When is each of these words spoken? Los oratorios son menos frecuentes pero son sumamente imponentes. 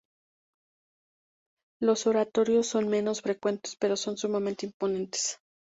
Los 1.79 2.07
oratorios 2.07 2.65
son 2.65 2.89
menos 2.89 3.21
frecuentes 3.21 3.75
pero 3.75 3.95
son 3.95 4.17
sumamente 4.17 4.65
imponentes. 4.65 5.37